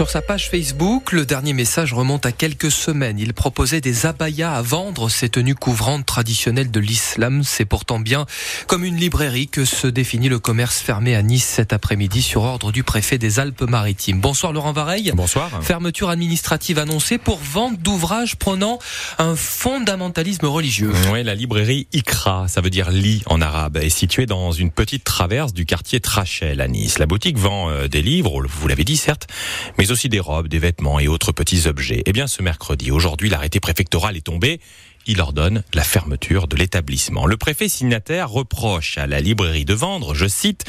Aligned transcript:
Sur 0.00 0.08
sa 0.08 0.22
page 0.22 0.48
Facebook, 0.48 1.12
le 1.12 1.26
dernier 1.26 1.52
message 1.52 1.92
remonte 1.92 2.24
à 2.24 2.32
quelques 2.32 2.70
semaines. 2.70 3.18
Il 3.18 3.34
proposait 3.34 3.82
des 3.82 4.06
abayas 4.06 4.54
à 4.54 4.62
vendre, 4.62 5.10
ces 5.10 5.28
tenues 5.28 5.54
couvrantes 5.54 6.06
traditionnelles 6.06 6.70
de 6.70 6.80
l'islam. 6.80 7.42
C'est 7.44 7.66
pourtant 7.66 8.00
bien 8.00 8.24
comme 8.66 8.86
une 8.86 8.96
librairie 8.96 9.48
que 9.48 9.66
se 9.66 9.86
définit 9.86 10.30
le 10.30 10.38
commerce 10.38 10.78
fermé 10.78 11.14
à 11.14 11.20
Nice 11.20 11.44
cet 11.44 11.74
après-midi 11.74 12.22
sur 12.22 12.44
ordre 12.44 12.72
du 12.72 12.82
préfet 12.82 13.18
des 13.18 13.40
Alpes-Maritimes. 13.40 14.20
Bonsoir 14.20 14.54
Laurent 14.54 14.72
Vareille. 14.72 15.12
Bonsoir. 15.14 15.50
Fermeture 15.62 16.08
administrative 16.08 16.78
annoncée 16.78 17.18
pour 17.18 17.36
vente 17.36 17.78
d'ouvrages 17.78 18.36
prenant 18.36 18.78
un 19.18 19.36
fondamentalisme 19.36 20.46
religieux. 20.46 20.92
Oui, 21.12 21.22
la 21.22 21.34
librairie 21.34 21.88
Ikra, 21.92 22.48
ça 22.48 22.62
veut 22.62 22.70
dire 22.70 22.90
lit 22.90 23.22
en 23.26 23.42
arabe, 23.42 23.76
est 23.76 23.90
située 23.90 24.24
dans 24.24 24.50
une 24.50 24.70
petite 24.70 25.04
traverse 25.04 25.52
du 25.52 25.66
quartier 25.66 26.00
Trachel 26.00 26.62
à 26.62 26.68
Nice. 26.68 26.98
La 26.98 27.04
boutique 27.04 27.36
vend 27.36 27.68
euh, 27.68 27.86
des 27.86 28.00
livres, 28.00 28.42
vous 28.48 28.66
l'avez 28.66 28.84
dit 28.84 28.96
certes, 28.96 29.26
mais 29.76 29.89
aussi 29.90 30.08
des 30.08 30.20
robes, 30.20 30.48
des 30.48 30.58
vêtements 30.58 31.00
et 31.00 31.08
autres 31.08 31.32
petits 31.32 31.66
objets. 31.66 32.02
Eh 32.06 32.12
bien, 32.12 32.26
ce 32.26 32.42
mercredi, 32.42 32.90
aujourd'hui, 32.90 33.28
l'arrêté 33.28 33.60
préfectoral 33.60 34.16
est 34.16 34.22
tombé 34.26 34.60
il 35.06 35.20
ordonne 35.20 35.62
la 35.72 35.82
fermeture 35.82 36.46
de 36.46 36.56
l'établissement. 36.56 37.26
Le 37.26 37.36
préfet 37.36 37.68
signataire 37.68 38.30
reproche 38.30 38.98
à 38.98 39.06
la 39.06 39.20
librairie 39.20 39.64
de 39.64 39.74
vendre, 39.74 40.14
je 40.14 40.26
cite, 40.26 40.64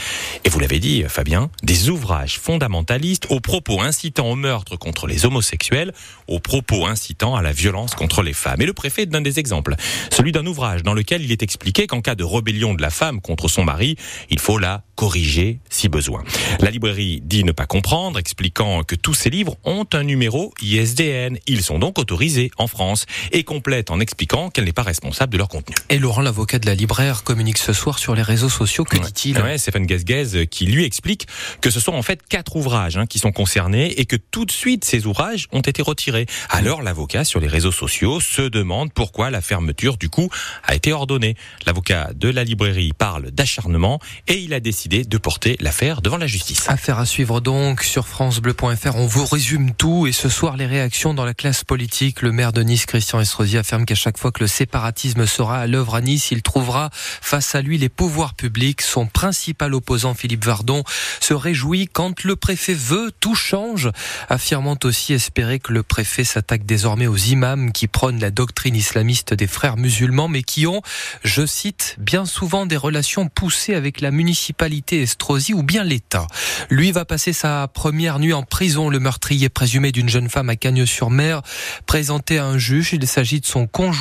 et 0.45 0.49
vous 0.49 0.59
l'avez 0.59 0.79
dit 0.79 1.03
Fabien, 1.07 1.49
des 1.63 1.89
ouvrages 1.89 2.39
fondamentalistes 2.39 3.27
aux 3.29 3.39
propos 3.39 3.81
incitant 3.81 4.29
au 4.29 4.35
meurtre 4.35 4.77
contre 4.77 5.07
les 5.07 5.25
homosexuels, 5.25 5.93
aux 6.27 6.39
propos 6.39 6.85
incitant 6.85 7.35
à 7.35 7.41
la 7.41 7.51
violence 7.51 7.93
contre 7.93 8.23
les 8.23 8.33
femmes. 8.33 8.61
Et 8.61 8.65
le 8.65 8.73
préfet 8.73 9.05
donne 9.05 9.23
des 9.23 9.39
exemples. 9.39 9.75
Celui 10.11 10.31
d'un 10.31 10.45
ouvrage 10.45 10.83
dans 10.83 10.93
lequel 10.93 11.23
il 11.23 11.31
est 11.31 11.43
expliqué 11.43 11.87
qu'en 11.87 12.01
cas 12.01 12.15
de 12.15 12.23
rébellion 12.23 12.73
de 12.73 12.81
la 12.81 12.89
femme 12.89 13.21
contre 13.21 13.47
son 13.47 13.63
mari, 13.63 13.95
il 14.29 14.39
faut 14.39 14.57
la 14.57 14.83
corriger 14.95 15.59
si 15.69 15.89
besoin. 15.89 16.23
La 16.59 16.69
librairie 16.69 17.21
dit 17.23 17.43
ne 17.43 17.51
pas 17.51 17.65
comprendre, 17.65 18.19
expliquant 18.19 18.83
que 18.83 18.95
tous 18.95 19.13
ces 19.13 19.29
livres 19.29 19.57
ont 19.63 19.85
un 19.93 20.03
numéro 20.03 20.53
ISDN. 20.61 21.37
Ils 21.47 21.63
sont 21.63 21.79
donc 21.79 21.99
autorisés 21.99 22.51
en 22.57 22.67
France 22.67 23.05
et 23.31 23.43
complète 23.43 23.91
en 23.91 23.99
expliquant 23.99 24.20
qu'elle 24.27 24.65
n'est 24.65 24.73
pas 24.73 24.83
responsable 24.83 25.33
de 25.33 25.37
leur 25.37 25.47
contenu. 25.47 25.75
Et 25.89 25.99
Laurent, 25.99 26.21
l'avocat 26.21 26.59
de 26.59 26.65
la 26.65 26.75
libraire, 26.75 27.23
communique 27.23 27.57
ce 27.57 27.73
soir 27.73 27.99
sur 27.99 28.15
les 28.15 28.21
réseaux 28.21 28.49
sociaux. 28.49 28.83
Que 28.83 28.97
dit-il 28.97 29.39
ouais, 29.41 29.57
Stéphane 29.57 29.85
Gazgaz 29.85 30.45
qui 30.49 30.65
lui 30.65 30.85
explique 30.85 31.27
que 31.61 31.69
ce 31.69 31.79
sont 31.79 31.93
en 31.93 32.01
fait 32.01 32.21
quatre 32.27 32.55
ouvrages 32.55 32.97
hein, 32.97 33.05
qui 33.05 33.19
sont 33.19 33.31
concernés 33.31 33.99
et 33.99 34.05
que 34.05 34.15
tout 34.15 34.45
de 34.45 34.51
suite 34.51 34.85
ces 34.85 35.05
ouvrages 35.05 35.47
ont 35.51 35.61
été 35.61 35.81
retirés. 35.81 36.25
Alors 36.49 36.81
l'avocat 36.81 37.23
sur 37.23 37.39
les 37.39 37.47
réseaux 37.47 37.71
sociaux 37.71 38.19
se 38.19 38.41
demande 38.41 38.93
pourquoi 38.93 39.29
la 39.29 39.41
fermeture 39.41 39.97
du 39.97 40.09
coup 40.09 40.29
a 40.63 40.75
été 40.75 40.93
ordonnée. 40.93 41.35
L'avocat 41.65 42.11
de 42.15 42.29
la 42.29 42.43
librairie 42.43 42.93
parle 42.93 43.31
d'acharnement 43.31 43.99
et 44.27 44.35
il 44.35 44.53
a 44.53 44.59
décidé 44.59 45.03
de 45.03 45.17
porter 45.17 45.57
l'affaire 45.59 46.01
devant 46.01 46.17
la 46.17 46.27
justice. 46.27 46.69
Affaire 46.69 46.99
à 46.99 47.05
suivre 47.05 47.41
donc 47.41 47.83
sur 47.83 48.07
francebleu.fr. 48.07 48.95
On 48.95 49.07
vous 49.07 49.25
résume 49.25 49.73
tout 49.73 50.07
et 50.07 50.11
ce 50.11 50.29
soir 50.29 50.57
les 50.57 50.65
réactions 50.65 51.13
dans 51.13 51.25
la 51.25 51.33
classe 51.33 51.63
politique. 51.63 52.21
Le 52.21 52.31
maire 52.31 52.53
de 52.53 52.63
Nice, 52.63 52.85
Christian 52.85 53.19
Estrosi, 53.19 53.57
affirme 53.57 53.85
qu'à 53.85 53.95
chaque 53.95 54.10
chaque 54.11 54.19
fois 54.19 54.33
que 54.33 54.43
le 54.43 54.47
séparatisme 54.47 55.25
sera 55.25 55.59
à 55.59 55.67
l'œuvre 55.67 55.95
à 55.95 56.01
Nice, 56.01 56.31
il 56.31 56.41
trouvera 56.41 56.89
face 56.91 57.55
à 57.55 57.61
lui 57.61 57.77
les 57.77 57.87
pouvoirs 57.87 58.33
publics. 58.33 58.81
Son 58.81 59.05
principal 59.05 59.73
opposant, 59.73 60.13
Philippe 60.13 60.43
Vardon, 60.43 60.83
se 61.21 61.33
réjouit 61.33 61.87
quand 61.87 62.25
le 62.25 62.35
préfet 62.35 62.73
veut, 62.73 63.13
tout 63.21 63.35
change, 63.35 63.89
affirmant 64.27 64.77
aussi 64.83 65.13
espérer 65.13 65.59
que 65.59 65.71
le 65.71 65.81
préfet 65.81 66.25
s'attaque 66.25 66.65
désormais 66.65 67.07
aux 67.07 67.15
imams 67.15 67.71
qui 67.71 67.87
prônent 67.87 68.19
la 68.19 68.31
doctrine 68.31 68.75
islamiste 68.75 69.33
des 69.33 69.47
frères 69.47 69.77
musulmans, 69.77 70.27
mais 70.27 70.43
qui 70.43 70.67
ont, 70.67 70.81
je 71.23 71.45
cite, 71.45 71.95
bien 71.97 72.25
souvent 72.25 72.65
des 72.65 72.75
relations 72.75 73.29
poussées 73.29 73.75
avec 73.75 74.01
la 74.01 74.11
municipalité 74.11 75.03
Estrosi 75.03 75.53
ou 75.53 75.63
bien 75.63 75.85
l'État. 75.85 76.27
Lui 76.69 76.91
va 76.91 77.05
passer 77.05 77.31
sa 77.31 77.69
première 77.69 78.19
nuit 78.19 78.33
en 78.33 78.43
prison. 78.43 78.89
Le 78.89 78.99
meurtrier 78.99 79.47
présumé 79.47 79.93
d'une 79.93 80.09
jeune 80.09 80.27
femme 80.27 80.49
à 80.49 80.57
Cagnes-sur-Mer, 80.57 81.43
présenté 81.85 82.39
à 82.39 82.45
un 82.45 82.57
juge. 82.57 82.91
Il 82.91 83.07
s'agit 83.07 83.39
de 83.39 83.45
son 83.45 83.67
conjoint 83.67 84.00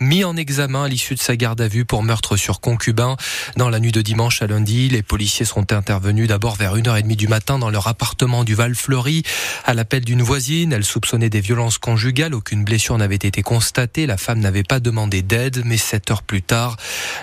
mis 0.00 0.24
en 0.24 0.36
examen 0.36 0.84
à 0.84 0.88
l'issue 0.88 1.14
de 1.14 1.20
sa 1.20 1.36
garde 1.36 1.60
à 1.60 1.68
vue 1.68 1.84
pour 1.84 2.02
meurtre 2.02 2.36
sur 2.36 2.60
concubin. 2.60 3.16
Dans 3.56 3.68
la 3.68 3.80
nuit 3.80 3.92
de 3.92 4.02
dimanche 4.02 4.42
à 4.42 4.46
lundi, 4.46 4.88
les 4.88 5.02
policiers 5.02 5.46
sont 5.46 5.72
intervenus 5.72 6.28
d'abord 6.28 6.56
vers 6.56 6.76
1h30 6.76 7.16
du 7.16 7.28
matin 7.28 7.58
dans 7.58 7.70
leur 7.70 7.86
appartement 7.86 8.44
du 8.44 8.54
Val-Fleury. 8.54 9.22
À 9.64 9.74
l'appel 9.74 10.04
d'une 10.04 10.22
voisine, 10.22 10.72
elle 10.72 10.84
soupçonnait 10.84 11.30
des 11.30 11.40
violences 11.40 11.78
conjugales. 11.78 12.34
Aucune 12.34 12.64
blessure 12.64 12.98
n'avait 12.98 13.16
été 13.16 13.42
constatée. 13.42 14.06
La 14.06 14.16
femme 14.16 14.40
n'avait 14.40 14.62
pas 14.62 14.80
demandé 14.80 15.22
d'aide, 15.22 15.62
mais 15.64 15.76
7 15.76 16.10
heures 16.10 16.22
plus 16.22 16.42
tard, 16.42 16.76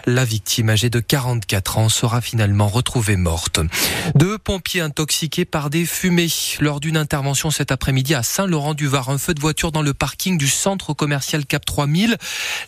la 0.05 0.25
victime 0.25 0.69
âgée 0.69 0.89
de 0.89 0.99
44 0.99 1.77
ans 1.77 1.89
sera 1.89 2.21
finalement 2.21 2.67
retrouvée 2.67 3.17
morte. 3.17 3.59
Deux 4.15 4.37
pompiers 4.37 4.81
intoxiqués 4.81 5.45
par 5.45 5.69
des 5.69 5.85
fumées 5.85 6.29
lors 6.59 6.79
d'une 6.79 6.97
intervention 6.97 7.51
cet 7.51 7.71
après-midi 7.71 8.13
à 8.13 8.23
Saint-Laurent-du-Var. 8.23 9.09
Un 9.09 9.17
feu 9.17 9.33
de 9.33 9.39
voiture 9.39 9.71
dans 9.71 9.81
le 9.81 9.93
parking 9.93 10.37
du 10.37 10.47
centre 10.47 10.93
commercial 10.93 11.45
Cap 11.45 11.65
3000 11.65 12.08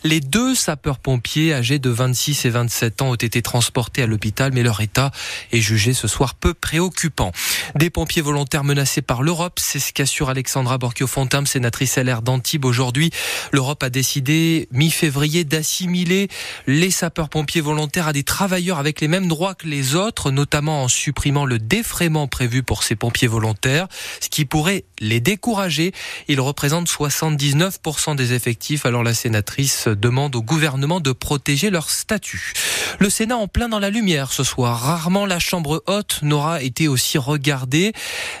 les 0.04 0.20
deux 0.20 0.54
sapeurs-pompiers 0.54 1.54
âgés 1.54 1.78
de 1.78 1.90
26 1.90 2.44
et 2.44 2.50
27 2.50 3.02
ans 3.02 3.10
ont 3.10 3.14
été 3.14 3.42
transportés 3.42 4.02
à 4.02 4.06
l'hôpital, 4.06 4.52
mais 4.52 4.62
leur 4.62 4.80
état 4.80 5.10
est 5.52 5.60
jugé 5.60 5.92
ce 5.94 6.08
soir 6.08 6.34
peu 6.34 6.54
préoccupant. 6.54 7.32
Des 7.74 7.90
pompiers 7.90 8.22
volontaires 8.22 8.64
menacés 8.64 9.02
par 9.02 9.22
l'Europe, 9.22 9.58
c'est 9.58 9.78
ce 9.78 9.92
qu'assure 9.92 10.28
Alexandra 10.28 10.78
Borchio-Fontam, 10.78 11.46
sénatrice 11.46 11.96
LR 11.96 12.22
d'Antibes. 12.22 12.64
Aujourd'hui, 12.64 13.10
l'Europe 13.52 13.82
a 13.82 13.90
décidé, 13.90 14.68
mi-février, 14.72 15.44
d'assimiler 15.44 16.28
les 16.66 16.90
sapeurs-pompiers 16.90 17.60
volontaires 17.60 18.08
à 18.08 18.12
des 18.12 18.24
travailleurs 18.24 18.78
avec 18.78 19.00
les 19.00 19.08
mêmes 19.08 19.28
droits 19.28 19.54
que 19.54 19.66
les 19.66 19.94
autres, 19.94 20.30
notamment 20.30 20.84
en 20.84 20.88
supprimant 20.88 21.44
le 21.44 21.58
défraiement 21.58 22.28
prévu 22.28 22.62
pour 22.62 22.82
ces 22.82 22.96
pompiers 22.96 23.28
volontaires, 23.28 23.88
ce 24.20 24.28
qui 24.28 24.44
pourrait 24.44 24.84
les 25.00 25.20
décourager. 25.20 25.92
Ils 26.28 26.40
représentent 26.40 26.88
79% 26.88 28.16
des 28.16 28.32
effectifs, 28.32 28.86
alors 28.86 29.02
la 29.02 29.14
sénatrice 29.32 29.88
demande 29.88 30.36
au 30.36 30.42
gouvernement 30.42 31.00
de 31.00 31.10
protéger 31.10 31.70
leur 31.70 31.88
statut. 31.88 32.52
Le 32.98 33.08
Sénat 33.08 33.38
en 33.38 33.48
plein 33.48 33.70
dans 33.70 33.78
la 33.78 33.88
lumière 33.88 34.30
ce 34.30 34.44
soir. 34.44 34.78
Rarement 34.82 35.24
la 35.24 35.38
Chambre 35.38 35.82
haute 35.86 36.18
n'aura 36.20 36.62
été 36.62 36.86
aussi 36.86 37.16
regardée. 37.16 37.94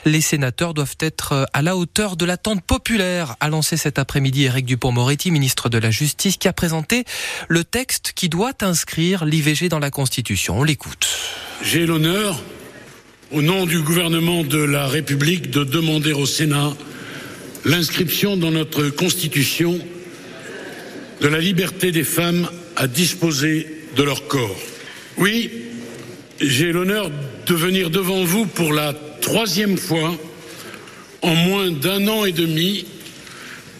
Les 0.04 0.20
sénateurs 0.20 0.74
doivent 0.74 0.98
être 1.00 1.48
à 1.54 1.62
la 1.62 1.78
hauteur 1.78 2.18
de 2.18 2.26
l'attente 2.26 2.60
populaire, 2.60 3.36
a 3.40 3.48
lancé 3.48 3.78
cet 3.78 3.98
après-midi 3.98 4.44
Éric 4.44 4.66
Dupont-Moretti, 4.66 5.30
ministre 5.30 5.70
de 5.70 5.78
la 5.78 5.90
Justice, 5.90 6.36
qui 6.36 6.46
a 6.46 6.52
présenté 6.52 7.04
le 7.48 7.64
texte 7.64 8.12
qui 8.14 8.28
doit 8.28 8.52
inscrire 8.60 9.24
l'IVG 9.24 9.70
dans 9.70 9.78
la 9.78 9.90
Constitution. 9.90 10.58
On 10.58 10.62
l'écoute. 10.62 11.08
J'ai 11.62 11.86
l'honneur, 11.86 12.38
au 13.30 13.40
nom 13.40 13.64
du 13.64 13.80
gouvernement 13.80 14.44
de 14.44 14.58
la 14.58 14.86
République, 14.88 15.50
de 15.50 15.64
demander 15.64 16.12
au 16.12 16.26
Sénat 16.26 16.74
l'inscription 17.64 18.36
dans 18.36 18.50
notre 18.50 18.90
Constitution 18.90 19.78
de 21.22 21.28
la 21.28 21.38
liberté 21.38 21.92
des 21.92 22.02
femmes 22.02 22.48
à 22.74 22.88
disposer 22.88 23.68
de 23.96 24.02
leur 24.02 24.26
corps. 24.26 24.58
Oui, 25.18 25.50
j'ai 26.40 26.72
l'honneur 26.72 27.12
de 27.46 27.54
venir 27.54 27.90
devant 27.90 28.24
vous 28.24 28.44
pour 28.44 28.72
la 28.72 28.92
troisième 29.20 29.78
fois 29.78 30.18
en 31.22 31.34
moins 31.36 31.70
d'un 31.70 32.08
an 32.08 32.24
et 32.24 32.32
demi 32.32 32.86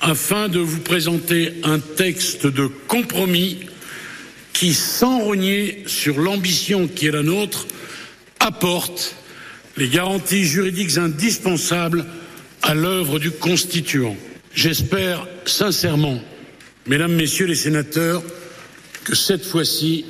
afin 0.01 0.49
de 0.49 0.61
vous 0.61 0.79
présenter 0.79 1.53
un 1.65 1.81
texte 1.81 2.47
de 2.47 2.69
compromis 2.87 3.59
qui, 4.53 4.73
sans 4.73 5.19
rogner 5.19 5.83
sur 5.87 6.21
l'ambition 6.21 6.87
qui 6.87 7.09
est 7.09 7.13
la 7.13 7.25
nôtre, 7.25 7.67
apporte 8.39 9.17
les 9.77 9.89
garanties 9.89 10.45
juridiques 10.45 10.97
indispensables 10.97 12.07
à 12.63 12.75
l'œuvre 12.75 13.19
du 13.19 13.33
constituant. 13.33 14.17
J'espère 14.55 15.27
sincèrement 15.45 16.23
Mesdames, 16.87 17.15
Messieurs 17.15 17.47
les 17.47 17.55
sénateurs, 17.55 18.25
que 19.05 19.15
cette 19.15 19.45
fois-ci, 19.45 20.05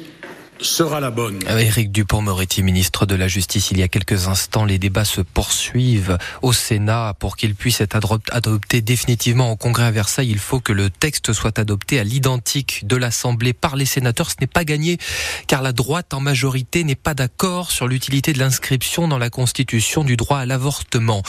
sera 0.62 1.00
bonne. 1.10 1.40
Éric 1.48 1.90
Dupont-Moretti, 1.90 2.62
ministre 2.62 3.04
de 3.06 3.14
la 3.14 3.28
Justice, 3.28 3.70
il 3.70 3.78
y 3.78 3.82
a 3.82 3.88
quelques 3.88 4.28
instants, 4.28 4.64
les 4.64 4.78
débats 4.78 5.04
se 5.04 5.20
poursuivent 5.20 6.18
au 6.40 6.52
Sénat 6.52 7.14
pour 7.18 7.36
qu'il 7.36 7.54
puisse 7.54 7.80
être 7.80 8.20
adopté 8.30 8.80
définitivement 8.80 9.50
au 9.50 9.56
Congrès 9.56 9.84
à 9.84 9.90
Versailles. 9.90 10.30
Il 10.30 10.38
faut 10.38 10.60
que 10.60 10.72
le 10.72 10.88
texte 10.90 11.32
soit 11.32 11.58
adopté 11.58 11.98
à 11.98 12.04
l'identique 12.04 12.86
de 12.86 12.96
l'Assemblée 12.96 13.52
par 13.52 13.76
les 13.76 13.84
sénateurs. 13.84 14.30
Ce 14.30 14.36
n'est 14.40 14.46
pas 14.46 14.64
gagné 14.64 14.98
car 15.46 15.62
la 15.62 15.72
droite 15.72 16.14
en 16.14 16.20
majorité 16.20 16.84
n'est 16.84 16.94
pas 16.94 17.14
d'accord 17.14 17.70
sur 17.70 17.88
l'utilité 17.88 18.32
de 18.32 18.38
l'inscription 18.38 19.08
dans 19.08 19.18
la 19.18 19.30
Constitution 19.30 20.04
du 20.04 20.16
droit 20.16 20.38
à 20.38 20.46
l'avortement. 20.46 21.22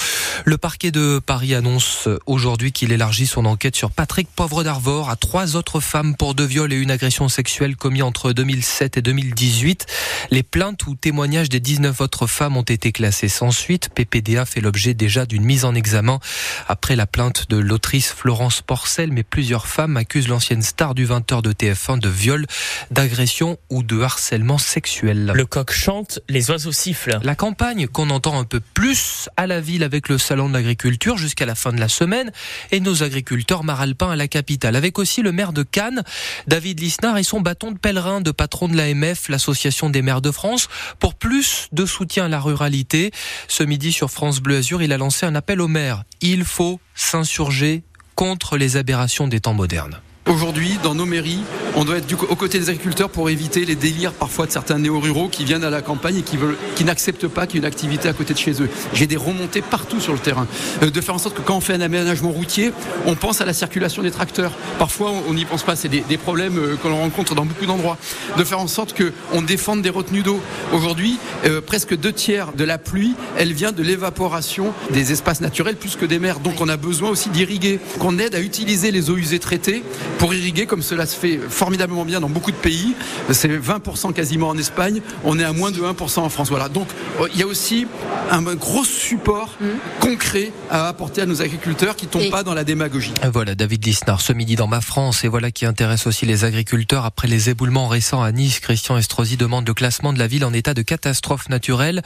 Le 0.46 0.58
parquet 0.58 0.92
de 0.92 1.20
Paris 1.20 1.56
annonce 1.56 2.08
aujourd'hui 2.26 2.72
qu'il 2.72 2.92
élargit 2.92 3.28
son 3.28 3.46
enquête 3.46 3.76
sur 3.76 3.92
Patrick 3.92 4.28
Poivre 4.36 4.64
d'Arvor 4.64 5.10
à 5.10 5.16
trois 5.16 5.56
autres 5.56 5.80
femmes 5.80 6.16
pour 6.16 6.36
deux 6.36 6.46
viols 6.46 6.74
et 6.74 6.78
une 6.78 6.92
agression 6.92 7.30
sexuelle 7.30 7.76
commis 7.76 8.02
entre 8.02 8.32
2007 8.32 8.98
et 8.98 9.02
2008 9.02 9.23
2018. 9.24 9.86
Les 10.32 10.44
plaintes 10.44 10.86
ou 10.88 10.96
témoignages 10.96 11.50
des 11.50 11.60
19 11.60 12.02
autres 12.02 12.28
femmes 12.28 12.58
ont 12.58 12.64
été 12.64 12.92
classés 12.92 13.30
sans 13.30 13.52
suite. 13.52 13.90
PPDA 13.90 14.46
fait 14.46 14.62
l'objet 14.62 14.94
déjà 14.94 15.26
d'une 15.26 15.44
mise 15.44 15.66
en 15.66 15.76
examen 15.76 16.20
après 16.68 16.96
la 16.96 17.08
plainte 17.08 17.50
de 17.50 17.58
l'autrice 17.58 18.12
Florence 18.12 18.62
Porcel, 18.62 19.12
mais 19.12 19.24
plusieurs 19.24 19.68
femmes 19.68 19.98
accusent 19.98 20.28
l'ancienne 20.28 20.62
star 20.62 20.94
du 20.96 21.08
20h 21.08 21.42
de 21.42 21.54
TF1 21.54 22.00
de 22.00 22.10
viol, 22.10 22.46
d'agression 22.92 23.58
ou 23.70 23.84
de 23.84 24.02
harcèlement 24.02 24.58
sexuel. 24.58 25.32
Le 25.34 25.46
coq 25.46 25.72
chante, 25.72 26.20
les 26.28 26.52
oiseaux 26.52 26.72
sifflent. 26.72 27.20
La 27.24 27.36
campagne 27.36 27.88
qu'on 27.88 28.10
entend 28.10 28.40
un 28.40 28.46
peu 28.46 28.60
plus 28.74 29.30
à 29.38 29.48
la 29.48 29.62
ville 29.62 29.84
avec 29.84 30.10
le 30.10 30.18
salon 30.18 30.50
de 30.50 30.54
l'agriculture 30.54 31.18
jusqu'à 31.18 31.46
la 31.46 31.56
fin 31.56 31.72
de 31.72 31.80
la 31.80 31.88
semaine 31.90 32.32
et 32.72 32.80
nos 32.80 33.04
agriculteurs 33.04 33.64
maralpins 33.64 34.12
à 34.12 34.16
la 34.16 34.28
capitale, 34.28 34.76
avec 34.76 35.00
aussi 35.00 35.22
le 35.22 35.32
maire 35.32 35.54
de 35.54 35.64
Cannes, 35.64 36.04
David 36.48 36.80
Lisnard 36.80 37.18
et 37.18 37.24
son 37.24 37.42
bâton 37.42 37.72
de 37.72 37.78
pèlerin 37.78 38.22
de 38.22 38.32
patron 38.32 38.68
de 38.68 38.76
l'AMF, 38.76 39.03
l'Association 39.30 39.90
des 39.90 40.02
maires 40.02 40.22
de 40.22 40.32
France, 40.32 40.70
pour 41.00 41.16
plus 41.16 41.68
de 41.72 41.86
soutien 41.86 42.26
à 42.26 42.30
la 42.30 42.40
ruralité. 42.40 43.12
Ce 43.48 43.64
midi 43.64 43.92
sur 43.92 44.10
France 44.10 44.40
Bleu 44.40 44.58
Azur, 44.58 44.82
il 44.82 44.94
a 44.94 44.98
lancé 44.98 45.26
un 45.26 45.36
appel 45.36 45.62
aux 45.62 45.68
maires. 45.68 46.04
Il 46.22 46.46
faut 46.46 46.80
s'insurger 46.96 47.84
contre 48.16 48.58
les 48.58 48.78
aberrations 48.78 49.28
des 49.28 49.40
temps 49.40 49.54
modernes. 49.54 50.00
Aujourd'hui, 50.30 50.80
dans 50.82 50.96
nos 50.96 51.06
mairies, 51.06 51.42
on 51.76 51.84
doit 51.84 51.98
être 51.98 52.08
du, 52.08 52.16
aux 52.16 52.36
côtés 52.38 52.58
des 52.58 52.70
agriculteurs 52.70 53.10
pour 53.10 53.30
éviter 53.30 53.66
les 53.66 53.76
délires 53.76 54.14
parfois 54.14 54.46
de 54.46 54.52
certains 54.52 54.80
néo-ruraux 54.80 55.28
qui 55.28 55.44
viennent 55.44 55.66
à 55.66 55.70
la 55.70 55.82
campagne 55.82 56.18
et 56.18 56.22
qui, 56.22 56.38
veulent, 56.38 56.56
qui 56.76 56.86
n'acceptent 56.86 57.28
pas 57.28 57.46
qu'il 57.46 57.56
y 57.56 57.58
ait 57.58 57.68
une 57.68 57.68
activité 57.68 58.08
à 58.08 58.14
côté 58.14 58.34
de 58.34 58.40
chez 58.40 58.62
eux. 58.62 58.70
J'ai 58.94 59.06
des 59.06 59.18
remontées 59.18 59.62
partout 59.62 60.00
sur 60.00 60.14
le 60.14 60.20
terrain. 60.20 60.48
Euh, 60.82 60.90
de 60.90 61.02
faire 61.02 61.16
en 61.16 61.18
sorte 61.18 61.36
que 61.36 61.42
quand 61.42 61.58
on 61.58 61.60
fait 61.60 61.74
un 61.74 61.82
aménagement 61.82 62.32
routier, 62.32 62.72
on 63.06 63.16
pense 63.16 63.42
à 63.42 63.46
la 63.46 63.52
circulation 63.52 64.02
des 64.02 64.12
tracteurs. 64.12 64.54
Parfois, 64.80 65.12
on 65.28 65.34
n'y 65.34 65.44
pense 65.44 65.64
pas. 65.64 65.76
C'est 65.76 65.90
des, 65.90 66.02
des, 66.02 66.18
problèmes 66.18 66.58
euh, 66.58 66.78
que 66.82 66.88
l'on 66.88 67.00
rencontre 67.00 67.36
dans 67.36 67.46
beaucoup 67.46 67.66
d'endroits. 67.66 67.98
De 68.38 68.46
faire 68.46 68.62
en 68.62 68.68
sorte 68.68 68.96
qu'on 68.98 69.42
défende 69.42 69.82
des 69.82 69.90
retenues 69.90 70.24
d'eau. 70.24 70.40
Aujourd'hui, 70.72 71.20
euh, 71.46 71.60
presque 71.60 71.98
deux 71.98 72.14
tiers 72.14 72.54
de 72.54 72.64
la 72.64 72.78
pluie, 72.78 73.14
elle 73.38 73.52
vient 73.52 73.74
de 73.74 73.84
l'évaporation 73.84 74.74
des 74.92 75.12
espaces 75.12 75.42
naturels 75.42 75.76
plus 75.76 75.98
que 75.98 76.06
des 76.06 76.20
mers. 76.20 76.40
Donc 76.40 76.62
on 76.62 76.70
a 76.70 76.78
besoin 76.78 77.10
aussi 77.10 77.28
d'irriguer. 77.28 77.82
Qu'on 78.00 78.20
aide 78.20 78.36
à 78.36 78.40
utiliser 78.40 78.92
les 78.92 79.10
eaux 79.10 79.18
usées 79.18 79.40
traitées 79.40 79.84
pour 80.20 80.34
irriguer 80.34 80.66
comme 80.66 80.82
cela 80.82 81.06
se 81.06 81.16
fait 81.16 81.38
formidablement 81.38 82.06
bien 82.06 82.20
dans 82.20 82.30
beaucoup 82.30 82.52
de 82.52 82.58
pays. 82.58 82.96
C'est 83.32 83.50
20% 83.50 84.14
quasiment 84.14 84.50
en 84.50 84.58
Espagne. 84.58 85.02
On 85.24 85.40
est 85.40 85.44
à 85.44 85.54
moins 85.54 85.72
de 85.72 85.82
1% 85.82 86.20
en 86.20 86.30
France. 86.30 86.50
Voilà. 86.50 86.70
Donc 86.70 86.88
il 87.34 87.40
y 87.40 87.44
a 87.44 87.48
aussi 87.48 87.88
un 88.32 88.42
gros 88.56 88.84
support 88.84 89.58
mmh. 89.60 89.66
concret 90.00 90.52
à 90.70 90.88
apporter 90.88 91.22
à 91.22 91.26
nos 91.26 91.42
agriculteurs 91.42 91.96
qui 91.96 92.06
ne 92.06 92.12
tombent 92.12 92.22
et 92.24 92.30
pas 92.30 92.44
dans 92.44 92.54
la 92.54 92.64
démagogie. 92.64 93.14
Voilà 93.32 93.56
David 93.56 93.86
Lisnard 93.86 94.22
ce 94.22 94.34
midi 94.34 94.56
dans 94.56 94.68
Ma 94.68 94.82
France 94.82 95.24
et 95.24 95.28
voilà 95.28 95.52
qui 95.52 95.66
intéresse 95.66 96.08
aussi 96.08 96.26
les 96.26 96.46
agriculteurs 96.46 97.06
après 97.06 97.28
les 97.28 97.50
éboulements 97.50 97.88
récents 97.88 98.22
à 98.22 98.32
Nice. 98.32 98.60
Christian 98.60 98.98
Estrosi 98.98 99.38
demande 99.38 99.68
le 99.68 99.74
classement 99.74 100.14
de 100.14 100.20
la 100.20 100.28
ville 100.28 100.46
en 100.46 100.54
état 100.54 100.74
de 100.74 100.82
catastrophe 100.82 101.50
naturelle. 101.50 102.02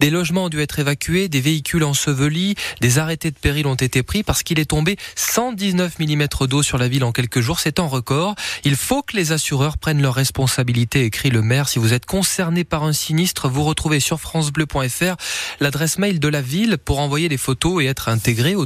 Des 0.00 0.10
logements 0.10 0.44
ont 0.44 0.48
dû 0.48 0.60
être 0.60 0.78
évacués, 0.78 1.28
des 1.28 1.40
véhicules 1.40 1.84
ensevelis, 1.84 2.54
des 2.80 2.98
arrêtés 2.98 3.30
de 3.30 3.36
péril 3.36 3.66
ont 3.66 3.74
été 3.74 4.02
pris 4.02 4.22
parce 4.22 4.42
qu'il 4.42 4.58
est 4.58 4.66
tombé 4.66 4.96
119 5.16 5.98
mm 5.98 6.26
d'eau 6.48 6.62
sur 6.62 6.78
la 6.78 6.88
ville 6.88 7.04
en 7.04 7.12
quelques 7.12 7.40
jours. 7.40 7.45
C'est 7.54 7.78
un 7.78 7.86
record. 7.86 8.34
Il 8.64 8.76
faut 8.76 9.02
que 9.02 9.16
les 9.16 9.32
assureurs 9.32 9.78
prennent 9.78 10.02
leurs 10.02 10.14
responsabilités, 10.14 11.04
écrit 11.04 11.30
le 11.30 11.42
maire. 11.42 11.68
Si 11.68 11.78
vous 11.78 11.92
êtes 11.92 12.06
concerné 12.06 12.64
par 12.64 12.82
un 12.84 12.92
sinistre, 12.92 13.48
vous 13.48 13.62
retrouvez 13.62 14.00
sur 14.00 14.20
francebleu.fr 14.20 15.16
l'adresse 15.60 15.98
mail 15.98 16.18
de 16.18 16.28
la 16.28 16.42
ville 16.42 16.78
pour 16.78 16.98
envoyer 16.98 17.28
des 17.28 17.36
photos 17.36 17.82
et 17.82 17.86
être 17.86 18.08
intégré 18.08 18.54
au 18.54 18.64